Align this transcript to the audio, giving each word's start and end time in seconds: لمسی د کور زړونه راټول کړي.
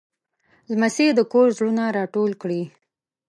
لمسی 0.71 1.07
د 1.17 1.19
کور 1.31 1.47
زړونه 1.57 1.83
راټول 1.97 2.31
کړي. 2.41 2.63